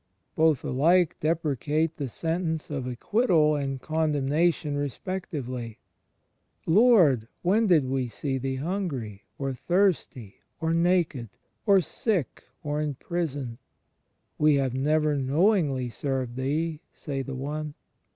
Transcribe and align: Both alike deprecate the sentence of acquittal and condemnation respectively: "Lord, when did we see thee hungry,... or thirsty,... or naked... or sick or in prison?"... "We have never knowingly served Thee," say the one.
Both 0.35 0.63
alike 0.63 1.15
deprecate 1.19 1.97
the 1.97 2.09
sentence 2.09 2.71
of 2.71 2.87
acquittal 2.87 3.55
and 3.55 3.79
condemnation 3.79 4.75
respectively: 4.75 5.77
"Lord, 6.65 7.27
when 7.43 7.67
did 7.67 7.85
we 7.85 8.07
see 8.07 8.39
thee 8.39 8.55
hungry,... 8.55 9.25
or 9.37 9.53
thirsty,... 9.53 10.37
or 10.59 10.73
naked... 10.73 11.29
or 11.67 11.81
sick 11.81 12.45
or 12.63 12.81
in 12.81 12.95
prison?"... 12.95 13.59
"We 14.39 14.55
have 14.55 14.73
never 14.73 15.15
knowingly 15.17 15.89
served 15.89 16.35
Thee," 16.35 16.81
say 16.93 17.21
the 17.21 17.35
one. 17.35 17.75